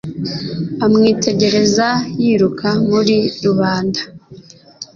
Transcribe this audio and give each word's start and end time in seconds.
Amwitegereza 0.85 1.87
yiruka 2.21 2.69
muri 2.89 3.17
rubanda 3.43 4.01